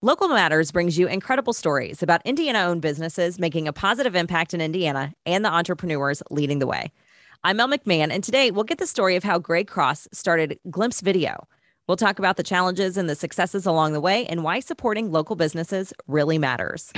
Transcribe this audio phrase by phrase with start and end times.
[0.00, 4.60] Local Matters brings you incredible stories about Indiana owned businesses making a positive impact in
[4.60, 6.92] Indiana and the entrepreneurs leading the way.
[7.42, 11.00] I'm Mel McMahon, and today we'll get the story of how Greg Cross started Glimpse
[11.00, 11.48] Video.
[11.88, 15.34] We'll talk about the challenges and the successes along the way and why supporting local
[15.34, 16.92] businesses really matters.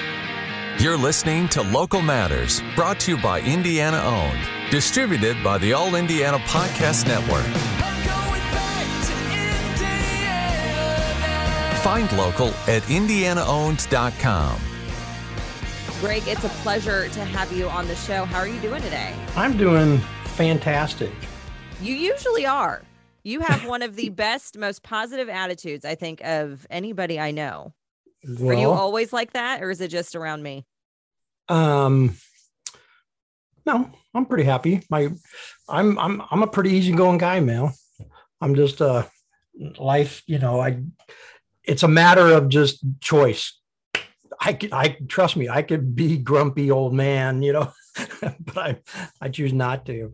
[0.78, 5.94] You're listening to Local Matters, brought to you by Indiana Owned, distributed by the All
[5.94, 7.79] Indiana Podcast Network.
[11.82, 14.60] Find local at indianaowned.com.
[16.00, 18.24] Greg, it's a pleasure to have you on the show.
[18.24, 19.14] How are you doing today?
[19.34, 21.10] I'm doing fantastic.
[21.80, 22.82] You usually are.
[23.22, 27.72] You have one of the best, most positive attitudes, I think, of anybody I know.
[28.28, 30.66] Well, are you always like that, or is it just around me?
[31.48, 32.16] Um,
[33.64, 34.82] no, I'm pretty happy.
[34.90, 35.08] My,
[35.68, 37.74] I'm I'm I'm a pretty easygoing guy, Mel.
[38.40, 39.06] I'm just uh,
[39.78, 40.22] life.
[40.26, 40.82] You know, I
[41.70, 43.56] it's a matter of just choice.
[44.40, 47.72] I I trust me, I could be grumpy old man, you know,
[48.20, 48.78] but I
[49.20, 50.12] I choose not to.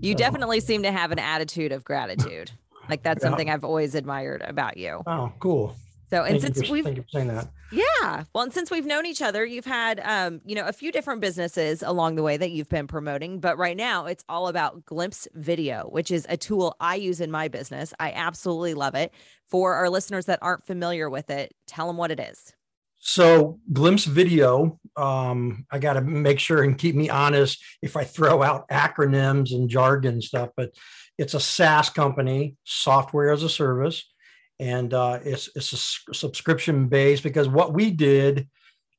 [0.00, 2.50] You definitely seem to have an attitude of gratitude.
[2.88, 3.28] Like that's Yeah.
[3.30, 5.02] something I've always admired about you.
[5.06, 5.76] Oh, cool.
[6.10, 7.48] So, and Thank since for, we've thank you for saying that.
[7.74, 8.24] Yeah.
[8.32, 11.20] Well, and since we've known each other, you've had um, you know, a few different
[11.20, 15.26] businesses along the way that you've been promoting, but right now it's all about Glimpse
[15.34, 17.92] Video, which is a tool I use in my business.
[17.98, 19.12] I absolutely love it.
[19.48, 22.52] For our listeners that aren't familiar with it, tell them what it is.
[22.98, 28.04] So glimpse video, um, I got to make sure and keep me honest if I
[28.04, 30.70] throw out acronyms and jargon stuff, but
[31.18, 34.10] it's a SaaS company, software as a service,
[34.60, 35.72] and uh, it's it's
[36.08, 38.48] a subscription based because what we did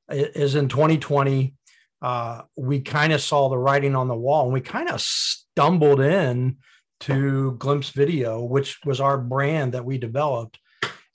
[0.09, 1.53] is in 2020,
[2.01, 6.01] uh, we kind of saw the writing on the wall and we kind of stumbled
[6.01, 6.57] in
[7.01, 10.59] to glimpse video, which was our brand that we developed.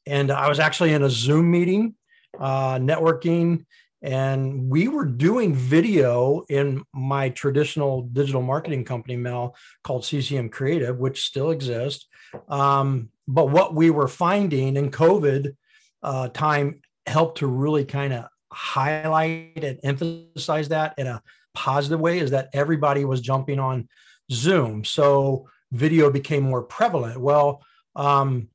[0.07, 1.95] And I was actually in a Zoom meeting
[2.39, 3.67] uh, networking,
[4.03, 9.55] and we were doing video in my traditional digital marketing company, Mel,
[9.85, 12.07] called CCM Creative, which still exists.
[12.49, 15.55] Um, but what we were finding in COVID
[16.03, 21.23] uh, time helped to really kind of highlight and emphasize that in a
[21.55, 23.89] positive way is that everybody was jumping on
[24.33, 24.85] Zoom.
[24.85, 27.21] So video became more prevalent.
[27.21, 27.63] Well,
[27.95, 28.49] um,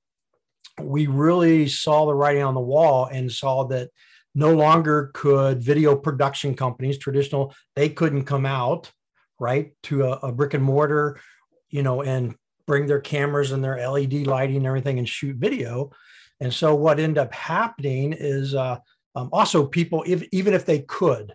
[0.81, 3.90] we really saw the writing on the wall and saw that
[4.34, 8.91] no longer could video production companies traditional they couldn't come out
[9.40, 11.18] right to a, a brick and mortar
[11.69, 12.35] you know and
[12.68, 15.92] bring their cameras and their led lighting and everything and shoot video.
[16.40, 18.78] And so what ended up happening is uh,
[19.16, 21.34] um, also people if even if they could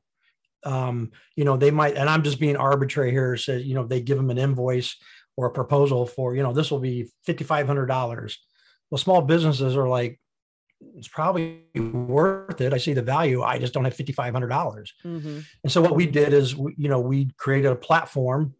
[0.64, 4.02] um, you know they might and i'm just being arbitrary here says you know they
[4.02, 4.94] give them an invoice
[5.36, 8.36] or a proposal for you know this will be $5500
[8.90, 10.20] well small businesses are like
[10.96, 12.72] it's probably worth it.
[12.72, 13.42] I see the value.
[13.42, 15.38] I just don't have $5500 Mm-hmm.
[15.64, 18.54] and so what we did is we- you know we created a platform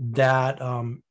[0.00, 1.02] that um,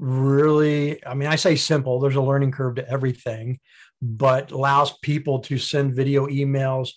[0.00, 3.58] really i mean i say simple there's a learning curve to everything
[4.02, 6.90] but allows people to send video emails.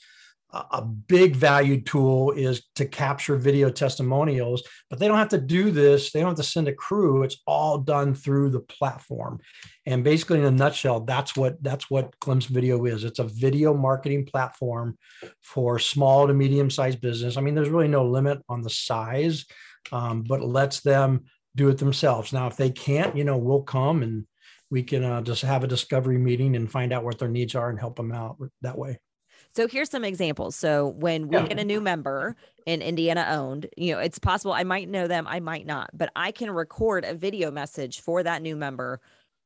[0.70, 5.72] A big value tool is to capture video testimonials but they don't have to do
[5.72, 9.40] this they don't have to send a crew it's all done through the platform.
[9.88, 13.04] And basically in a nutshell that's what that's what glimpse video is.
[13.04, 14.96] It's a video marketing platform
[15.42, 17.36] for small to medium sized business.
[17.36, 19.46] I mean there's really no limit on the size
[19.92, 21.24] um, but it lets them
[21.56, 24.26] do it themselves now if they can't you know we'll come and
[24.72, 27.70] we can uh, just have a discovery meeting and find out what their needs are
[27.70, 29.00] and help them out that way
[29.56, 30.56] So here's some examples.
[30.56, 31.48] So when we Yeah.
[31.48, 35.28] get a new member in Indiana owned, you know, it's possible I might know them,
[35.28, 39.00] I might not, but I can record a video message for that new member,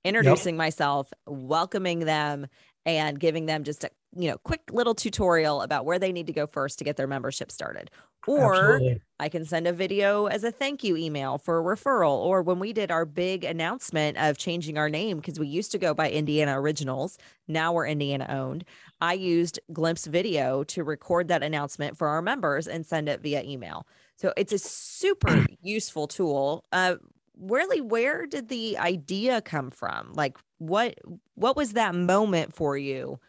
[0.05, 2.47] introducing myself, welcoming them,
[2.85, 6.33] and giving them just a you know quick little tutorial about where they need to
[6.33, 7.91] go first to get their membership started.
[8.25, 9.01] Or Absolutely.
[9.19, 12.17] I can send a video as a thank you email for a referral.
[12.17, 15.77] Or when we did our big announcement of changing our name, because we used to
[15.77, 17.17] go by Indiana Originals,
[17.47, 18.65] now we're Indiana owned.
[18.99, 23.43] I used Glimpse Video to record that announcement for our members and send it via
[23.43, 23.87] email.
[24.17, 26.65] So it's a super useful tool.
[26.71, 26.95] Uh,
[27.39, 30.13] really, where did the idea come from?
[30.13, 30.95] Like, what
[31.35, 33.19] what was that moment for you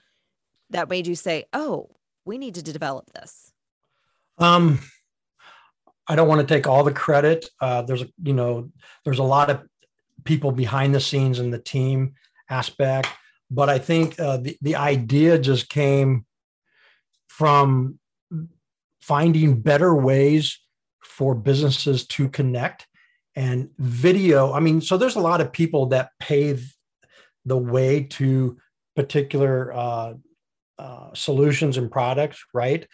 [0.71, 1.91] that made you say, "Oh,
[2.25, 3.53] we need to develop this"?
[4.39, 4.79] Um,
[6.07, 7.49] I don't want to take all the credit.
[7.61, 8.71] Uh, there's a, you know,
[9.05, 9.63] there's a lot of
[10.25, 12.15] people behind the scenes in the team
[12.49, 13.09] aspect,
[13.51, 16.25] but I think uh, the the idea just came
[17.29, 17.99] from
[19.03, 20.59] finding better ways
[21.03, 22.87] for businesses to connect
[23.35, 24.53] and video.
[24.53, 26.75] I mean, so there's a lot of people that pave
[27.45, 28.59] the way to
[28.97, 30.15] particular uh,
[30.79, 32.87] uh, solutions and products, right?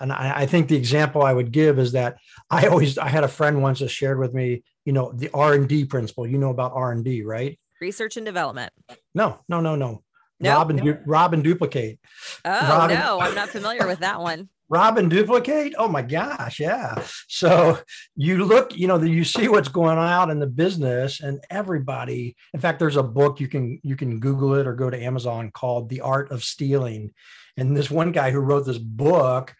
[0.00, 2.18] And I, I, think the example I would give is that
[2.50, 5.54] I always I had a friend once that shared with me, you know, the R
[5.54, 6.26] and D principle.
[6.26, 7.58] You know about R and D, right?
[7.80, 8.72] Research and development.
[9.14, 10.02] No, no, no, no.
[10.40, 10.92] No, rob and no.
[10.92, 11.98] du- rob and duplicate.
[12.44, 14.48] Oh Rob and- no, I'm not familiar with that one.
[14.68, 17.78] rob and duplicate oh my gosh yeah so
[18.16, 22.36] you look you know you see what's going on out in the business and everybody
[22.52, 25.50] in fact there's a book you can you can google it or go to amazon
[25.50, 27.10] called the art of stealing
[27.56, 29.54] and this one guy who wrote this book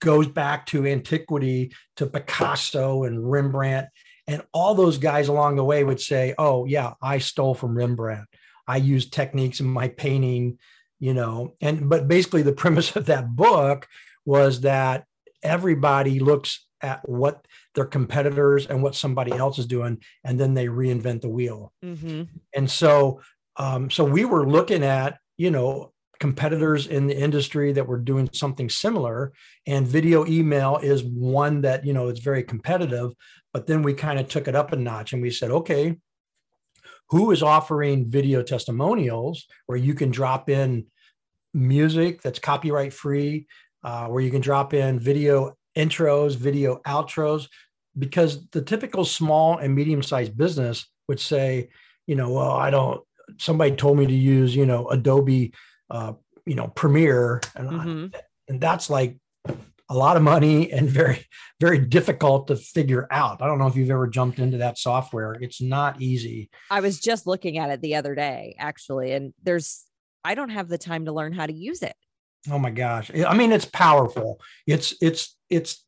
[0.00, 3.88] goes back to antiquity to picasso and rembrandt.
[4.26, 8.28] And all those guys along the way would say oh yeah i stole from rembrandt.
[8.66, 10.58] I used techniques in my painting
[10.98, 11.54] you know.
[11.60, 13.86] And but basically the premise of that book
[14.24, 15.04] was that
[15.42, 20.66] everybody looks at what their competitors and what somebody else is doing and then they
[20.66, 21.72] reinvent the wheel.
[21.82, 22.22] Hmm
[22.54, 23.20] and so
[23.58, 28.28] um, so we were looking at you know competitors in the industry that were doing
[28.32, 29.32] something similar.
[29.66, 33.12] And video email is one that you know is very competitive.
[33.52, 35.96] But then we kind of took it up a notch and we said okay
[37.10, 40.84] who is offering video testimonials where you can drop in
[41.54, 43.46] music that's copyright free
[43.84, 47.48] uh, where you can drop in video intros video outros?
[47.96, 51.68] Because the typical small and medium sized business would say
[52.06, 53.02] you know well i don't
[53.38, 55.52] somebody told me to use you know adobe
[55.90, 56.12] uh,
[56.44, 58.14] you know premiere and, I- Mhm.
[58.48, 59.18] and that's like
[59.88, 61.24] a lot of money and very
[61.60, 63.40] very difficult to figure out.
[63.40, 65.34] I don't know if you've ever jumped into that software.
[65.40, 66.50] It's not easy.
[66.70, 69.84] I was just looking at it the other day, actually, and there's
[70.24, 71.94] I don't have the time to learn how to use it.
[72.50, 73.10] oh my gosh.
[73.14, 74.40] I mean it's powerful.
[74.66, 75.84] It's it's it's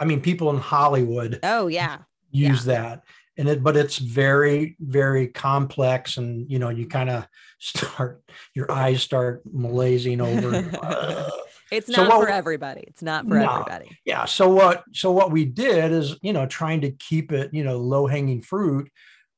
[0.00, 1.98] i mean people in hollywood Oh yeah,
[2.30, 3.02] use that
[3.38, 7.26] and it but it's very very complex and you know you kind of
[7.58, 8.22] start
[8.54, 11.30] your eyes start malazing over uh,
[11.72, 12.82] it's So not what- for everybody.
[12.86, 13.50] It's not for No.
[13.50, 13.96] everybody.
[14.04, 17.64] yeah so what so what we did is you know trying to keep it you
[17.64, 18.90] know low hanging fruit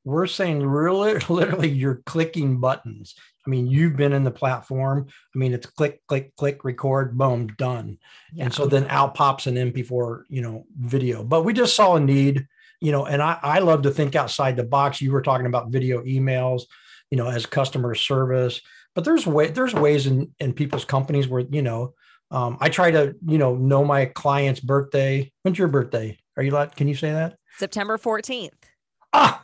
[0.03, 3.13] we're saying really literally you're clicking buttons
[3.45, 5.05] i mean you've been in the platform
[5.35, 7.97] i mean it's click click click record boom done
[8.33, 8.45] Yeah.
[8.45, 11.99] and so then out pops an mp4 you know video but we just saw a
[11.99, 12.47] need
[12.81, 15.71] you know and i i love to think outside the box you were talking about
[15.71, 16.63] video emails
[17.09, 18.59] you know as customer service
[18.95, 21.93] but there's way there's ways in in people's companies where you know
[22.31, 26.51] um, i try to you know know my client's birthday when's your birthday are you
[26.51, 28.49] allowed can you say that September 14th.
[29.13, 29.41] ah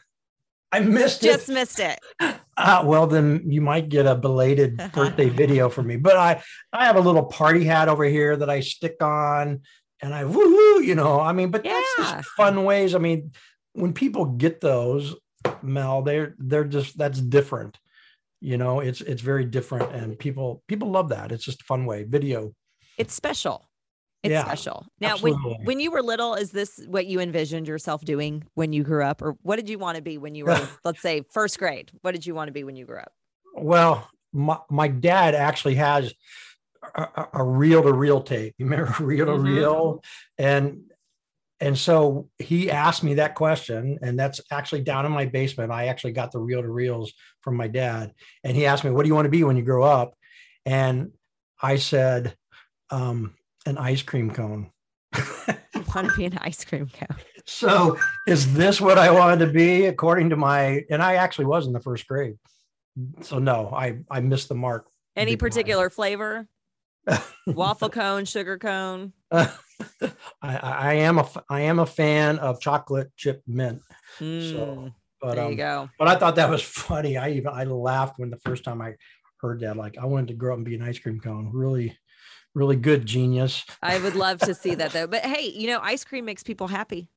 [0.72, 2.00] i missed Just it Just missed it.
[2.60, 5.96] Ah, well, then you might get a belated birthday video from me.
[5.96, 6.42] But I,
[6.74, 9.62] I have a little party hat over here that I stick on,
[10.02, 11.20] and I woohoo, you know.
[11.20, 12.96] I mean, but that's just fun ways.
[12.96, 13.32] I mean,
[13.74, 15.16] when people get those,
[15.62, 17.78] Mel, they're they're just that's different.
[18.40, 21.32] You know, it's it's very different, and people people love that.
[21.32, 22.04] It's just a fun way.
[22.04, 22.54] Video.
[22.98, 23.68] It's special.
[24.24, 24.86] It's Yeah, special.
[25.00, 28.84] Now, when, when you were little, is this what you envisioned yourself doing when you
[28.84, 29.22] grew up?
[29.22, 31.92] Or what did you want to be when you were, let's say, first grade?
[32.02, 33.12] What did you want to be when you grew up?
[33.54, 36.14] Well, my, my dad actually has
[37.34, 38.56] a reel to reel tape.
[38.58, 39.44] You remember reel to Mhm.
[39.44, 40.04] reel?
[40.38, 40.84] And
[41.60, 45.72] and so he asked me that question, and that's actually down in my basement.
[45.72, 48.14] I actually got the reel to reels from my dad,
[48.44, 50.14] and he asked me, "What do you want to be when you grow up?"
[50.66, 51.14] And
[51.62, 52.36] I said,
[52.92, 53.34] um,
[53.66, 54.72] "An ice cream cone."
[55.16, 57.18] You want to be an ice cream cone.
[57.46, 60.84] so is this what I wanted to be according to my?
[60.92, 62.36] And I actually was in the first grade.
[63.22, 64.88] So no, I I missed the mark.
[65.16, 66.48] Any particular flavor?
[67.48, 69.14] Waffle cone, sugar cone.
[69.32, 70.10] Uh,
[70.42, 73.82] I, I am a I am a fan of chocolate chip mint.
[74.20, 75.90] Mm, But there um, you go.
[76.00, 77.16] but I thought that was funny.
[77.18, 78.96] I even I laughed when the first time I
[79.40, 79.78] heard that.
[79.78, 81.52] Like I wanted to grow up and be an ice cream cone.
[81.54, 81.96] Really,
[82.56, 83.64] really good genius.
[83.84, 85.06] I would love to see that though.
[85.06, 87.10] But hey, you know, ice cream makes people happy.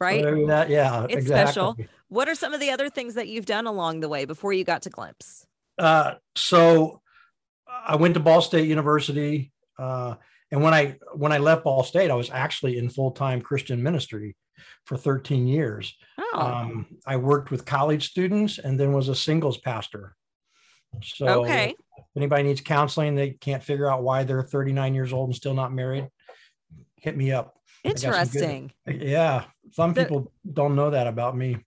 [0.00, 0.26] Right?
[0.26, 1.52] I mean, that- yeah, It's exactly.
[1.52, 1.76] special.
[2.08, 4.64] What are some of the other things that you've done along the way before you
[4.64, 5.46] got to Glimpse?
[5.78, 7.02] Uh, so
[7.86, 10.14] I went to Ball State University, uh,
[10.50, 13.82] and when I when I left Ball State, I was actually in full time Christian
[13.82, 14.36] ministry
[14.84, 15.94] for 13 years.
[16.18, 20.14] Oh, Um, I worked with college students and then was a singles pastor.
[21.02, 21.74] So okay.
[21.98, 25.54] if anybody needs counseling, they can't figure out why they're 39 years old and still
[25.54, 26.08] not married,
[26.96, 27.54] hit me up.
[27.84, 28.72] got some good- Interesting.
[28.86, 29.44] Yeah.
[29.72, 31.58] Some So- people don't know that about me.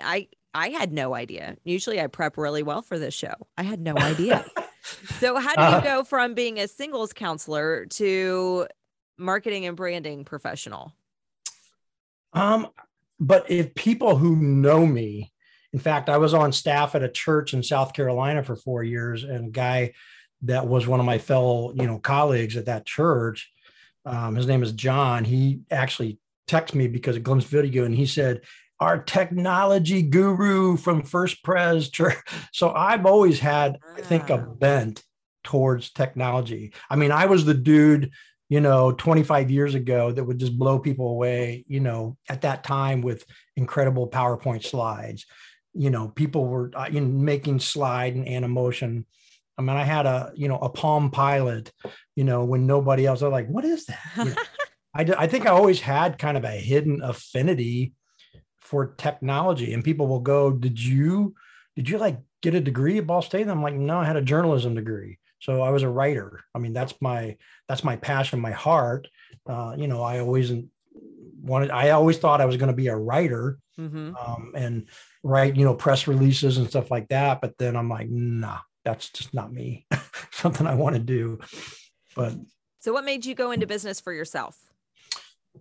[0.00, 1.56] I I had no idea.
[1.64, 3.34] Usually I prep really well for this show.
[3.58, 4.44] I had no idea.
[5.18, 8.66] so how do you Uh, go from being a singles counselor to
[9.18, 10.92] marketing and branding professional?
[12.32, 12.68] Um,
[13.18, 15.32] but if people who know me,
[15.72, 19.24] in fact, I was on staff at a church in South Carolina for four years,
[19.24, 19.92] and a guy
[20.42, 23.50] that was one of my fellow, you know, colleagues at that church.
[24.04, 25.24] Um, his name is John.
[25.24, 28.42] He actually texted me because of Glimpse Video, and he said,
[28.80, 32.16] "Our technology guru from First Pres Church."
[32.52, 34.38] So I've always had, I think, a Ah.
[34.38, 35.02] bent
[35.44, 36.72] towards technology.
[36.90, 38.10] I mean, I was the dude,
[38.48, 42.64] you know, 25 years ago that would just blow people away, you know, at that
[42.64, 43.24] time with
[43.56, 45.26] incredible PowerPoint slides.
[45.74, 49.04] You know, people were uh, you know, making slide and Animotion.
[49.58, 51.72] I mean, I had a, you know, a Palm Pilot,
[52.14, 54.00] you know, when nobody else, I was like, what is that?
[54.16, 54.34] You know,
[54.94, 57.92] I, I think I always had kind of a hidden affinity
[58.66, 59.72] for technology.
[59.72, 61.34] And people will go, Did you,
[61.76, 63.42] did you like get a degree at Ball State?
[63.42, 65.18] And I'm like, No, I had a journalism degree.
[65.38, 66.42] So I was a writer.
[66.54, 67.36] I mean, that's my,
[67.68, 69.06] that's my passion, my heart.
[69.48, 70.52] Uh, you know, I always
[71.40, 74.88] wanted, I always thought I was going to be a writer hmm um, and
[75.22, 77.40] write, you know, press releases and stuff like that.
[77.40, 79.86] But then I'm like, nah, that's just not me.
[80.32, 81.38] Something I want to do.
[82.16, 82.34] But
[82.80, 84.58] So, what made you go into business for yourself?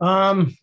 [0.01, 0.55] um,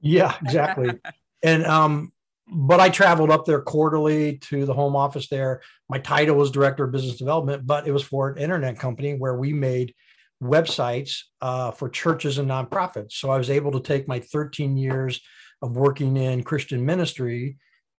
[0.00, 0.98] Yeah, exactly.
[1.42, 2.12] and um,
[2.48, 5.60] but I traveled up there quarterly to the home office there.
[5.88, 9.36] My title was director of business development, but it was for an internet company where
[9.36, 9.94] we made
[10.42, 13.12] websites uh, for churches and nonprofits.
[13.12, 15.20] So I was able to take my 13 years
[15.62, 17.58] of working in Christian ministry,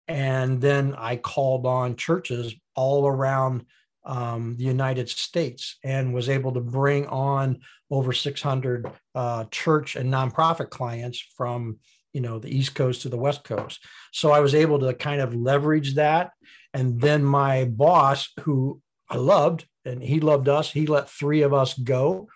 [0.09, 3.65] and then I called on churches all around
[4.05, 10.13] um, the United States and was able to bring on over 600 uh, church and
[10.13, 11.79] nonprofit clients from
[12.13, 13.81] you know the east coast to the west coast
[14.13, 16.31] so i was able to kind of leverage that
[16.75, 20.71] and then my boss who i loved and he loved us.
[20.71, 22.29] He let three of us go.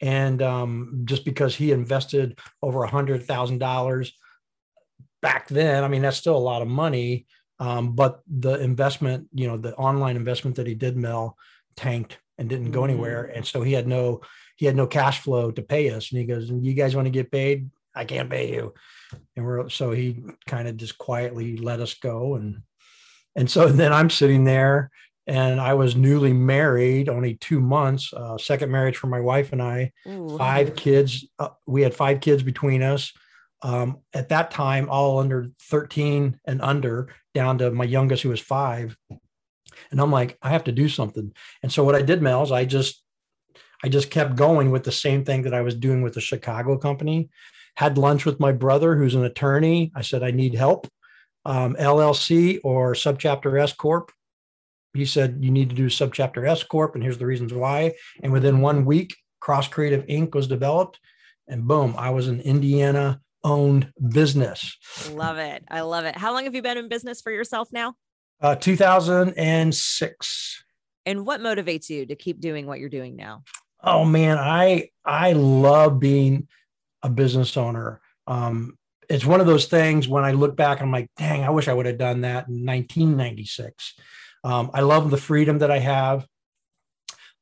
[0.00, 4.12] And um, just because he invested over a hundred thousand dollars
[5.22, 7.26] back then i mean that's still a lot of money.
[7.58, 11.36] Um, but the investment you know the online investment that he did mel
[11.74, 12.90] tanked and didn't go Mhm.
[12.90, 13.24] anywhere.
[13.34, 14.20] And so he had no
[14.56, 16.10] he had no cash flow to pay us.
[16.10, 17.70] And he goes you guys want to get paid?
[17.94, 18.74] I can't pay you.
[19.34, 22.34] And we're so he kind of just quietly let us go.
[22.34, 22.60] And
[23.34, 24.90] and so then i'm sitting there
[25.26, 29.62] and i was newly married only two months uh, second marriage for my wife and
[29.62, 29.92] i.
[30.06, 30.36] Ooh.
[30.38, 33.12] five kids uh, we had five kids between us.
[33.62, 38.40] Um, at that time all under 13 and under down to my youngest who was
[38.40, 38.96] five.
[39.90, 41.32] And i'm like i have to do something.
[41.62, 43.02] And so what i did mel is i just
[43.82, 46.76] i just kept going with the same thing that i was doing with the chicago
[46.78, 47.30] company.
[47.76, 49.90] Had lunch with my brother who's an attorney.
[49.94, 50.86] I said i need help.
[51.44, 54.12] Um, llc or subchapter s corp
[54.96, 58.32] he said you need to do subchapter s corp and here's the reasons why and
[58.32, 60.98] within one week cross creative inc was developed
[61.48, 64.76] and boom i was an indiana owned business
[65.12, 65.62] Love it.
[65.70, 66.16] I love it.
[66.16, 67.94] How long have you been in business for yourself now?
[68.40, 70.64] uh, 2006
[71.06, 73.44] And what motivates you to keep doing what you're doing now?
[73.84, 76.48] oh man i i love being
[77.02, 78.76] a business owner um
[79.08, 81.74] it's one of those things when i look back i'm like dang i wish i
[81.74, 83.94] would have done that in 1996
[84.44, 86.26] um, i love the freedom that i have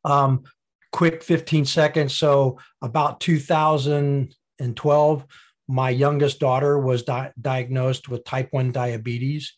[0.04, 0.42] um
[0.92, 5.24] quick 15 seconds so about 2012
[5.66, 9.54] my youngest daughter was di- diagnosed with type 1 diabetes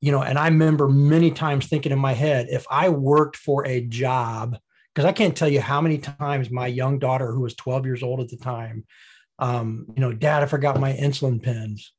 [0.00, 3.66] you know and i remember many times thinking in my head if i worked for
[3.66, 4.56] a job
[4.94, 8.02] because I can't tell you how many times my young daughter, who was 12 years
[8.02, 8.84] old at the time,
[9.38, 11.92] um, you know, Dad, I forgot my insulin pens.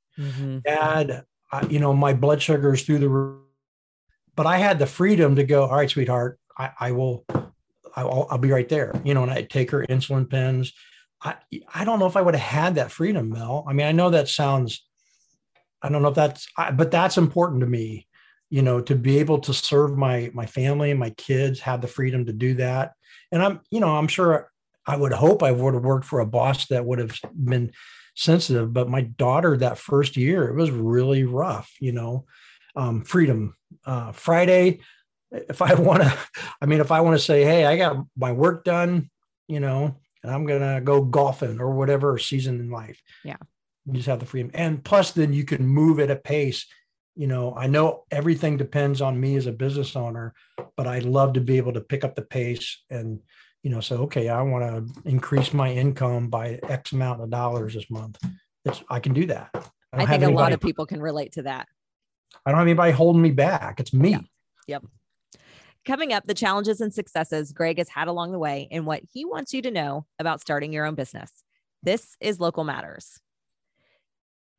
[0.59, 3.41] Dad, I, you know, my blood sugar is through the roof.
[4.35, 5.63] But I had the freedom to go.
[5.63, 7.25] All right, sweetheart, I, I will,
[7.95, 8.99] I'll, I'll be right there.
[9.03, 10.73] You know, and I take her insulin pens.
[11.21, 11.35] I,
[11.73, 13.65] I don't know if I would have had that freedom, Mel.
[13.67, 14.85] I mean, I know that sounds,
[15.81, 18.07] I don't know if that's, I, but that's important to me
[18.49, 21.87] you know to be able to serve my my family and my kids have the
[21.87, 22.93] freedom to do that
[23.31, 24.51] and i'm you know i'm sure
[24.85, 27.71] i would hope i would have worked for a boss that would have been
[28.15, 32.25] sensitive but my daughter that first year it was really rough you know
[32.77, 34.79] um, freedom uh, friday
[35.31, 36.17] if i want to
[36.61, 39.09] i mean if i want to say hey i got my work done
[39.47, 42.99] you know and i'm gonna go golfing or whatever season in life.
[43.23, 43.37] Yeah.
[43.85, 44.49] you just have the freedom.
[44.55, 46.65] And plus then you can move at a pace.
[47.15, 50.33] You know i know everything depends on me as a business owner
[50.75, 53.21] but i love to be able to pick up the pace and
[53.63, 57.73] you know say okay i want to increase my income by x amount of dollars
[57.73, 58.17] this month.
[58.65, 59.49] It's i can do that.
[59.93, 61.69] I, don't think a lot of people can relate to that.
[62.45, 63.79] I don't have anybody holding me back.
[63.79, 64.11] It's me.
[64.11, 64.19] Yeah.
[64.67, 64.85] Yep.
[65.85, 69.23] Coming up, the challenges and successes Greg has had along the way and what he
[69.23, 71.43] wants you to know about starting your own business.
[71.83, 73.19] This is Local Matters.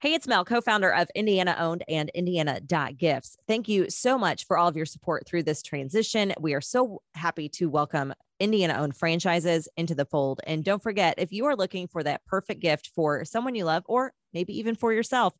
[0.00, 3.36] Hey, it's Mel, co founder of Indiana Owned and Indiana Gifts.
[3.48, 6.32] Thank you so much for all of your support through this transition.
[6.38, 10.40] We are so happy to welcome Indiana owned franchises into the fold.
[10.46, 13.84] And don't forget, if you are looking for that perfect gift for someone you love,
[13.86, 15.34] or maybe even for yourself,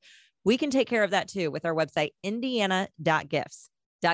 [0.46, 3.68] we can take care of that too with our website, indiana.gifts.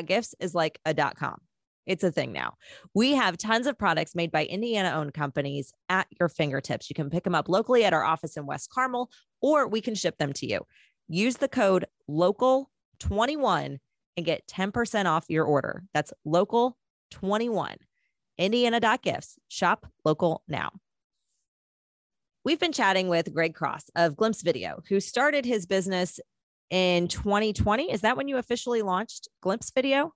[0.07, 1.37] Gifts is like a dot com.
[1.85, 2.55] It's a thing now.
[2.95, 6.89] We have tons of products made by Indiana owned companies at your fingertips.
[6.89, 9.11] You can pick them up locally at our office in West Carmel,
[9.43, 10.61] or we can ship them to you.
[11.09, 13.79] Use the code local21
[14.17, 15.83] and get 10% off your order.
[15.93, 17.77] That's local21.
[18.39, 19.39] Indiana.gifts.
[19.49, 20.71] Shop local now.
[22.45, 26.19] We've been chatting with Greg Cross of Glimpse Video, who started his business
[26.71, 27.93] in 2020.
[27.93, 30.13] Is that when you officially launched Glimpse Video?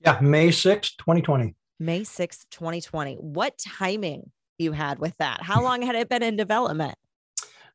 [0.00, 1.54] Yeah, May 6th, 2020.
[1.78, 3.14] May 6th, 2020.
[3.14, 5.40] What timing you had with that?
[5.42, 6.96] How long had it been in development?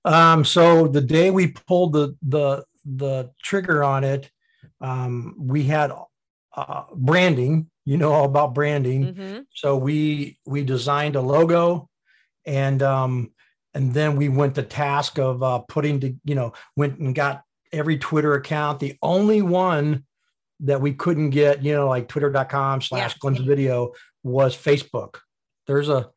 [0.03, 4.29] Um, so the day we pulled the the the trigger on it,
[4.81, 5.93] um, we had
[6.57, 7.69] uh, branding.
[7.85, 9.13] You know all about branding.
[9.13, 9.39] Mm-hmm.
[9.53, 11.89] So we we designed a logo,
[12.45, 13.32] and um,
[13.73, 17.43] and then we went to task of uh, putting to you know went and got
[17.71, 18.79] every Twitter account.
[18.79, 20.05] The only one
[20.61, 23.91] that we couldn't get, you know, like twitter.com slash glimpse video
[24.23, 25.17] was Facebook.
[25.67, 26.09] There's a,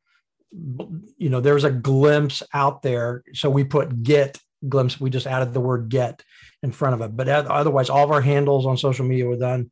[0.52, 3.24] you know, there's a glimpse out there.
[3.34, 5.00] So we put get glimpse.
[5.00, 6.22] We just added the word get
[6.62, 7.16] in front of it.
[7.16, 9.70] But otherwise, all of our handles on social media were done.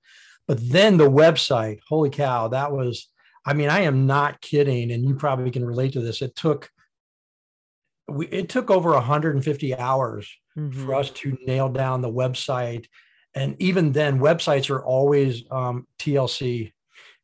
[0.48, 3.08] But then the website, holy cow, that was,
[3.46, 4.90] I mean, I am not kidding.
[4.90, 6.20] And you probably can relate to this.
[6.20, 6.70] It took,
[8.08, 10.84] we, it took over 150 hours mm-hmm.
[10.84, 12.86] for us to nail down the website.
[13.34, 16.72] And even then websites are always um, tlc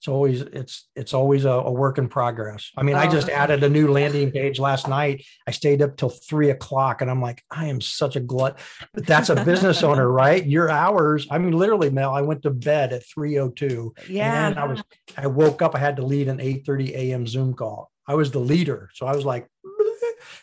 [0.01, 2.71] it's always it's it's always a, a work in progress.
[2.75, 5.27] I mean oh, i just added a new landing page last night.
[5.47, 8.59] I stayed up till three o'clock and i'm like i am such a glut.
[8.95, 10.45] But that's a business owner right?
[10.47, 14.65] Your hours i mean literally mel i went to bed at 302 yeah and i
[14.65, 14.83] was
[15.19, 17.91] i woke up i had to lead an 8 30 a.m zoom call.
[18.09, 18.89] I was the leader.
[18.95, 19.49] So i was like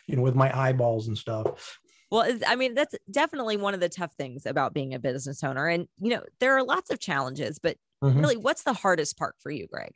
[0.06, 1.78] you know with my eyeballs and stuff
[2.10, 5.66] well, I mean, that's definitely one of the tough things about being a business owner.
[5.68, 8.18] And, you know, there are lots of challenges, but mm-hmm.
[8.18, 9.92] really, what's the hardest part for you, Greg?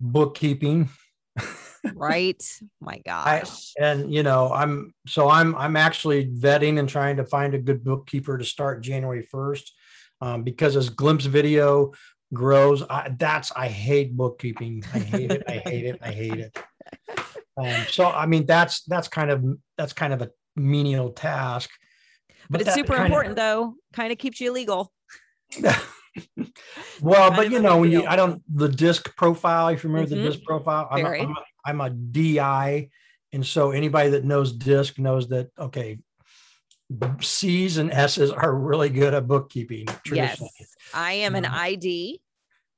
[0.00, 0.88] Bookkeeping.
[1.94, 2.42] right.
[2.80, 3.72] My gosh.
[3.80, 7.58] I, and you know, I'm so I'm I'm actually vetting and trying to find a
[7.58, 9.70] good bookkeeper to start January 1st.
[10.20, 11.92] Um, because as Glimpse Video
[12.32, 14.84] grows, I, that's I hate bookkeeping.
[14.94, 15.42] I hate it.
[15.48, 15.98] I hate it.
[16.00, 16.58] I hate it.
[17.56, 19.44] Um, so I mean, that's that's kind of
[19.78, 21.70] that's kind of a menial task.
[22.50, 24.92] But, but it's super important of, though, kind of keeps you legal.
[27.00, 30.24] well, but you know, when you, I don't, the disc profile, if you remember mm-hmm.
[30.24, 32.90] the disc profile, I'm a, I'm, a, I'm a DI.
[33.32, 35.98] And so anybody that knows disc knows that, okay,
[37.20, 39.86] C's and S's are really good at bookkeeping.
[40.12, 40.42] Yes,
[40.92, 42.20] I am an ID.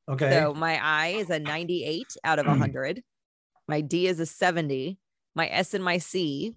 [0.09, 0.31] Okay.
[0.31, 3.03] So my I is a 98 out of 100.
[3.69, 4.99] My D is a 70.
[5.35, 6.55] My S and my C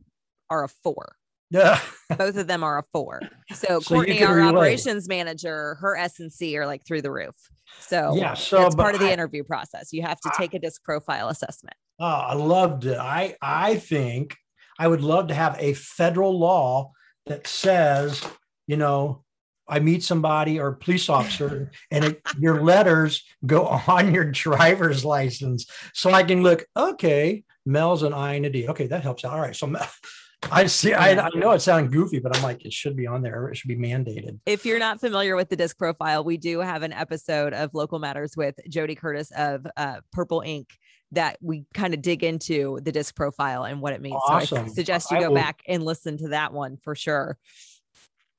[0.50, 1.16] are a four.
[1.52, 1.80] Yeah.
[2.18, 3.22] Both of them are a four.
[3.54, 4.50] So, so Courtney, our relate.
[4.50, 7.36] operations manager, her S and C are like through the roof.
[7.80, 9.92] So yeah, so it's part of the I, interview process.
[9.92, 11.76] You have to take a disc profile assessment.
[12.00, 12.98] Oh, I loved it.
[12.98, 14.36] I I think
[14.78, 16.92] I would love to have a federal law
[17.26, 18.24] that says,
[18.68, 19.24] you know,
[19.70, 25.68] I meet somebody or police officer and it, your letters go on your driver's license.
[25.94, 28.68] So I can look, okay, Mel's an I and a D.
[28.68, 29.34] Okay, that helps out.
[29.34, 29.56] All right.
[29.56, 29.74] So
[30.52, 30.94] I see.
[30.94, 33.50] I, I, know it sounds goofy, but I'm like, it should be on there.
[33.50, 34.40] It should be mandated.
[34.46, 38.00] If you're not familiar with the disc profile, we do have an episode of Local
[38.00, 40.70] Matters with Jody Curtis of uh, Purple Ink
[41.12, 44.22] that we kind of dig into the disc profile and what it means.
[44.28, 44.58] Awesome.
[44.58, 45.36] So I suggest you go will...
[45.36, 47.38] back and listen to that one for sure.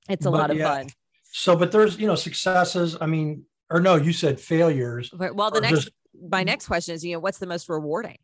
[0.09, 0.75] It's a but, lot of yeah.
[0.75, 0.89] fun.
[1.33, 2.97] So, but there's, you know, successes.
[3.01, 5.11] I mean, or no, you said failures.
[5.13, 5.91] Well, the next, just...
[6.29, 8.19] my next question is, you know, what's the most rewarding?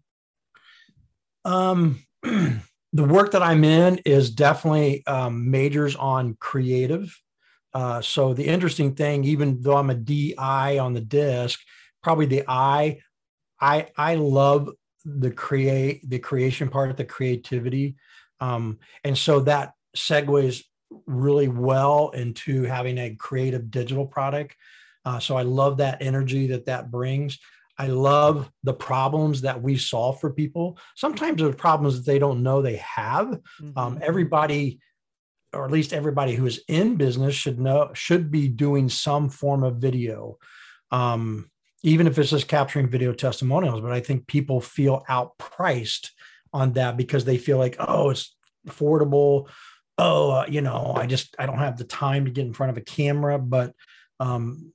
[1.45, 7.17] Um, the work that I'm in is definitely um, majors on creative.
[7.73, 11.61] Uh, so the interesting thing, even though I'm a DI on the disc,
[12.03, 13.01] probably the I,
[13.61, 14.71] I I love
[15.05, 17.97] the create the creation part, the creativity,
[18.41, 20.63] um, and so that segues
[21.07, 24.57] really well into having a creative digital product.
[25.05, 27.39] Uh, so I love that energy that that brings.
[27.79, 30.79] I love the problems that we solve for people.
[30.97, 33.29] Sometimes there's problems that they don't know they have.
[33.29, 33.79] Um, mm-hmm.
[33.79, 34.81] Um, everybody,
[35.53, 39.63] or at least everybody who is in business should know should be doing some form
[39.63, 40.39] of video
[40.91, 41.51] um,
[41.83, 46.11] even if it's just capturing video testimonials but i think people feel outpriced
[46.53, 48.35] on that because they feel like oh it's
[48.69, 49.49] affordable
[49.99, 52.71] oh uh, you know i just i don't have the time to get in front
[52.71, 53.73] of a camera but
[54.19, 54.73] um,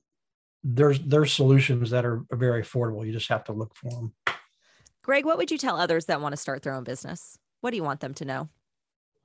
[0.62, 4.12] there's there's solutions that are very affordable you just have to look for them
[5.02, 7.76] greg what would you tell others that want to start their own business what do
[7.76, 8.48] you want them to know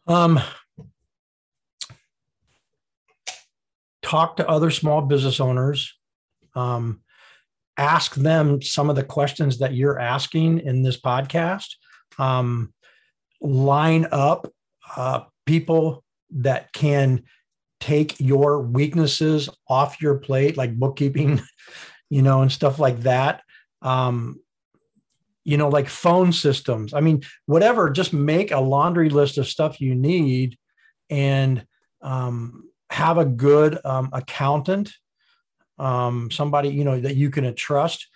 [0.08, 0.40] um,
[4.08, 5.94] talk to other small business owners.
[6.56, 7.02] Um,
[7.78, 11.76] ask them some of the questions that you're asking in this podcast.
[12.18, 12.74] Um,
[13.42, 14.52] line up
[14.96, 17.24] uh, people that can
[17.80, 21.42] take your weaknesses off your plate, like bookkeeping,
[22.10, 23.42] you know, and stuff like that.
[23.82, 24.40] Um,
[25.44, 26.94] you know, like phone systems.
[26.94, 30.58] I mean, whatever, just make a laundry list of stuff you need
[31.10, 31.66] and
[32.02, 34.92] um, have a good um, accountant,
[35.80, 38.08] um, somebody, you know, that you can trust.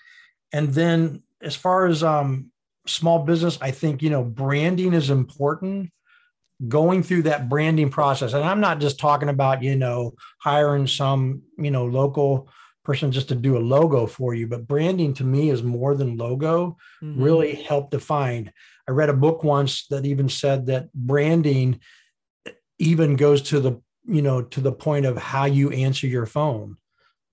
[0.51, 2.51] And then as far as um,
[2.85, 5.91] small business, I think, you know, branding is important
[6.67, 8.33] going through that branding process.
[8.33, 12.49] And i'm not just talking about you know hiring some you know local
[12.83, 16.17] person just to do a logo for you but branding to me is more than
[16.17, 17.21] logo mm-hmm.
[17.21, 18.51] really help define.
[18.87, 21.79] I read a book once that even said that branding
[22.79, 26.77] even goes to the you know to the point of how you answer your phone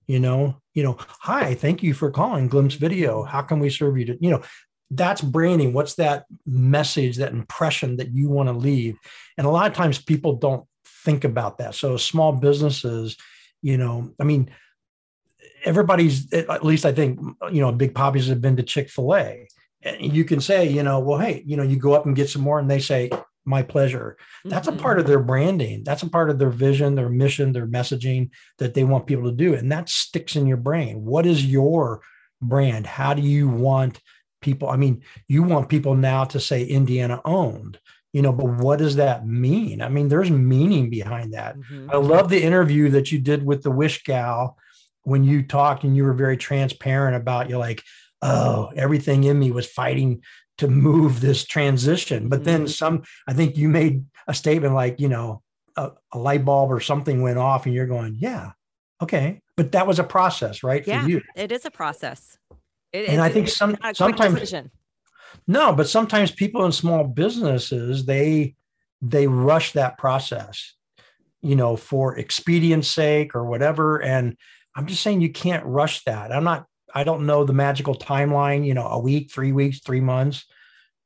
[0.09, 0.59] you know?
[0.73, 3.23] You know hi thank you for calling glimpse video.
[3.23, 4.41] How can we serve you to you know
[4.91, 8.97] that's branding what's that message that impression that you want to leave
[9.37, 13.15] and a lot of times people don't think about that so small businesses
[13.61, 14.49] you know i mean
[15.65, 17.19] everybody's at least I think
[17.51, 19.47] you know big poppies have been to Chick Fil A.
[19.99, 22.41] You can say you know well hey you know you go up and get some
[22.41, 23.09] more and they say
[23.45, 24.17] my pleasure.
[24.45, 24.77] That's mm-hmm.
[24.77, 25.83] a part of their branding.
[25.83, 29.35] That's a part of their vision, their mission, their messaging that they want people to
[29.35, 31.03] do, and that sticks in your brain.
[31.03, 32.01] What is your
[32.41, 32.85] brand?
[32.85, 33.99] How do you want
[34.41, 34.69] people?
[34.69, 37.79] I mean, you want people now to say Indiana owned
[38.13, 41.89] you know but what does that mean i mean there's meaning behind that mm-hmm.
[41.91, 44.57] i love the interview that you did with the wish gal
[45.03, 47.83] when you talked and you were very transparent about you're like
[48.21, 50.21] oh everything in me was fighting
[50.57, 52.67] to move this transition but then mm-hmm.
[52.67, 55.41] some i think you made a statement like you know
[55.75, 58.51] a, a, light bulb or something went off and you're going yeah
[59.01, 62.37] okay but that was a process right yeah, for you it is a process
[62.93, 64.53] it, and i think some sometimes
[65.47, 68.55] no but sometimes people in small businesses they
[69.01, 70.73] they rush that process
[71.41, 74.35] you know for expedience sake or whatever and
[74.75, 76.31] I'm just saying you can't rush that.
[76.31, 79.99] I'm not, I don't know the magical timeline, you know, a week, three weeks, three
[79.99, 80.45] months,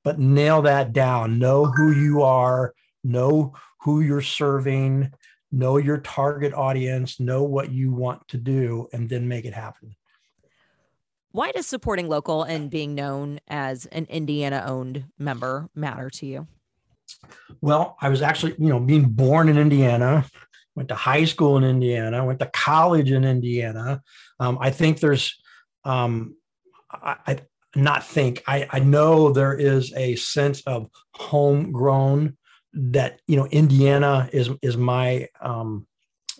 [0.03, 1.39] but nail that down.
[1.39, 5.11] Know who you are, know who you're serving,
[5.51, 9.95] know your target audience, know what you want to do, and then make it happen.
[11.33, 16.47] Why does supporting local and being known as an Indiana owned member matter to you?
[17.59, 20.25] Well, I was actually, you know, being born in Indiana,
[20.75, 24.03] went to high school in Indiana, went to college in Indiana.
[24.39, 25.35] Um, I think there's,
[25.83, 26.35] um,
[26.91, 27.39] I, I,
[27.75, 32.37] not think, I, I know there is a sense of homegrown
[32.73, 35.87] that, you know, Indiana is, is my, um,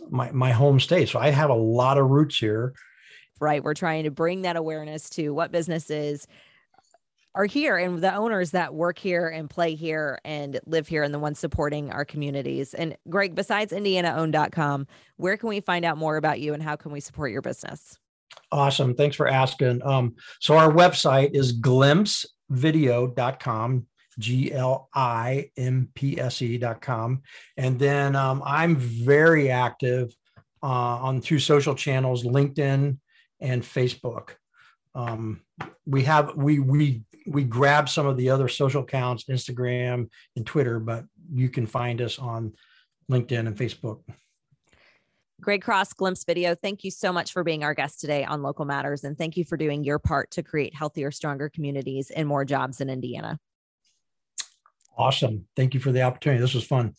[0.07, 1.09] my, my home state.
[1.09, 2.75] So I have a lot of roots here.
[3.39, 3.63] Right.
[3.63, 6.27] We're trying to bring that awareness to what businesses
[7.35, 11.13] are here and the owners that work here and play here and live here and
[11.13, 12.73] the ones supporting our communities.
[12.73, 16.91] And Greg, besides indianaowned.com, where can we find out more about you and how can
[16.91, 17.97] we support your business?
[18.51, 18.93] Awesome.
[18.93, 19.81] Thanks for asking.
[19.83, 23.87] Um, so our website is glimpsevideo.com,
[24.19, 27.21] G L I M P S E.com.
[27.57, 30.15] And then um, I'm very active
[30.61, 32.99] uh, on two social channels, LinkedIn
[33.43, 34.31] and Facebook.
[34.95, 35.41] Um,
[35.85, 40.79] we have we we we grab some of the other social accounts, Instagram and Twitter,
[40.79, 42.53] but you can find us on
[43.11, 44.01] LinkedIn and Facebook.
[45.41, 48.63] Greg Cross, Glimpse Video, thank you so much for being our guest today on Local
[48.63, 49.03] Matters.
[49.03, 52.79] And thank you for doing your part to create healthier, stronger communities and more jobs
[52.79, 53.39] in Indiana.
[54.97, 55.45] Awesome.
[55.55, 56.39] Thank you for the opportunity.
[56.39, 56.93] This was fun.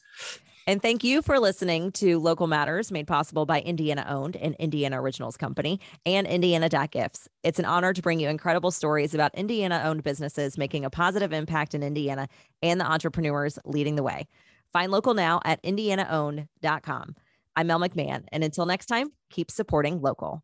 [0.66, 5.00] And thank you for listening to Local Matters, made possible by Indiana owned and Indiana
[5.00, 7.29] Originals Company and Indiana Dot Gifts.
[7.42, 11.33] It's an honor to bring you incredible stories about Indiana owned businesses making a positive
[11.33, 12.29] impact in Indiana
[12.62, 14.27] and the entrepreneurs leading the way.
[14.72, 17.16] Find local now at indianaowned.com.
[17.57, 20.42] I'm Mel McMahon, and until next time, keep supporting local.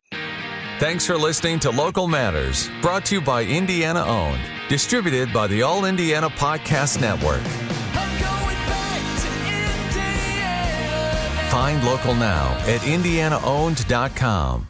[0.78, 5.62] Thanks for listening to Local Matters, brought to you by Indiana Owned, distributed by the
[5.62, 7.69] All Indiana Podcast Network.
[11.50, 14.69] Find local now at indianaowned.com.